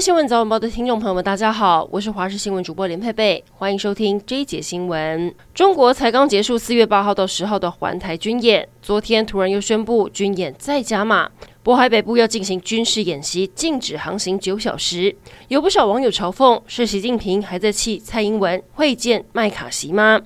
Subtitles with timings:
[0.00, 5.34] 新闻早晚报的听众朋友们，大家好，我是华视新闻主播连佩佩，欢迎收听这一节新闻。
[5.52, 11.30] 中国才刚结束四月八号到十号的环台军演，昨天突然又宣布军演再加码，
[11.62, 15.14] 渤海北部要进行军事演习，禁止航行九小时。
[15.48, 20.18] 有不少网友嘲讽：是习近平还在气蔡英文会见麦卡锡吗？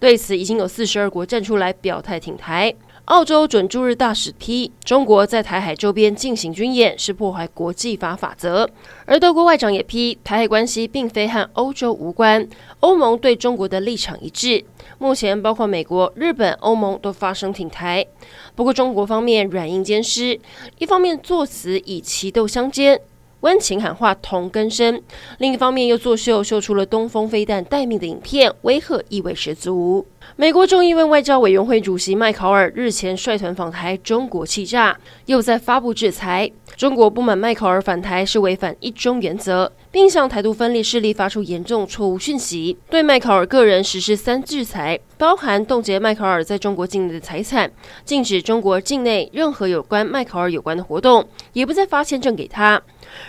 [0.00, 2.74] 对此，已经有四十二国站出来表态挺台。
[3.08, 8.68] 澳洲准驻日大使批中国在台海周边进行军演是破坏国际法法则，
[9.06, 12.46] 而德国外长也批台海关系并非和欧洲无关，
[12.80, 14.62] 欧盟对中国的立场一致。
[14.98, 18.06] 目前包括美国、日本、欧盟都发声挺台，
[18.54, 20.38] 不过中国方面软硬兼施，
[20.76, 23.00] 一方面作词以棋斗相间。
[23.40, 25.00] 温情喊话同根生，
[25.38, 30.04] 另一方面又作秀秀出了东风飞弹待命的影片，威吓意味十足。
[30.34, 36.50] 美国众议院外交委员会主席麦考尔日前率团访台，中国气炸，又在发布制裁。
[36.76, 47.70] 中国不满麦考尔返台是违反一中原则，并向台独分裂势力发出严重错误讯息，对麦考尔个人实施三制裁，包含冻结麦考尔在中国境内的财产，
[48.04, 52.82] 禁止中国境内任何有关麦考尔有关的活动，也不再发签证给他。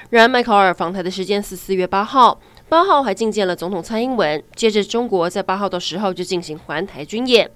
[0.09, 4.41] 然而，麦考尔访台的时间是四月八号，八号还觐见了总统蔡英文。
[4.55, 7.49] 接着，中国在八号到十号就进行环台军演，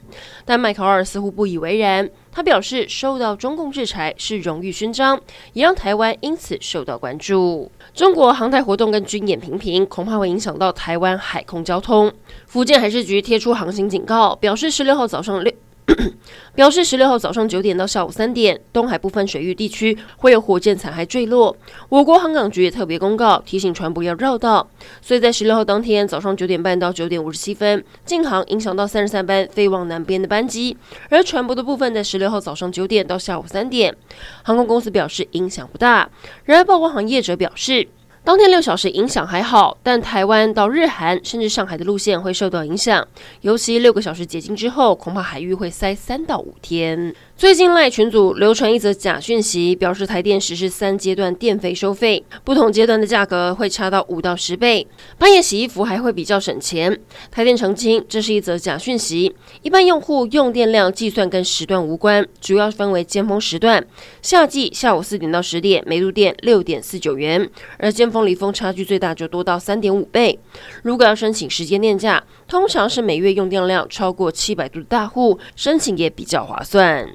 [0.45, 2.09] 但麦考尔似乎不以为然。
[2.31, 5.19] 他表示，受到中共制裁是荣誉勋章，
[5.53, 7.71] 也让台湾因此受到关注。
[7.94, 12.11] 中国航台活动跟军演频频，恐怕会影响到台湾海空交通。
[12.47, 15.53] 福建海事局贴出航行警告，表示十六号早上六。
[16.55, 21.55] 表示十六号早上九点到下午三点，东海部分水域地区会有火箭残骸坠落。
[21.89, 24.65] 我国航港局也特别公告，提醒船舶要绕道。
[25.01, 30.77] 所以在十六号当天早上九点半到九点五十七分，禁航影响到三十三班飞往南边的班机。
[31.09, 33.95] 而船舶的部分在十六号早上九点到下午三点，
[34.43, 36.09] 航空公司表示影响不大。
[36.45, 37.87] 然而，曝光行业者表示。
[38.25, 43.06] 当天六小时影响还好，但台湾到日韩甚至上海的路线会受到影响，
[43.41, 47.13] 尤其六个小时解禁之后，恐怕海域会塞三到五天。
[47.35, 56.97] 最近赖群组流传一则假讯息，表示台电实施三阶段电费收费，不同阶段的价格会差到五到十倍，半夜洗衣服还会比较省钱。
[57.29, 63.85] 台电澄清，这是一则假讯息，一般用户用电量计算跟时段无关，主要分为尖峰时段，
[64.22, 70.40] 夏季下午四点到十点，每度电六点四九元，而尖峰离峰差距最大就多到三点五倍。
[70.84, 77.09] 如果要申请时间电价，通常是每月用电量超过七百度的大户申请也比较划算。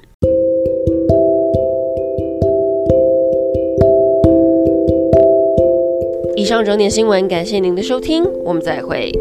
[6.35, 9.11] 以上整点新闻，感谢您的收听，我们再会。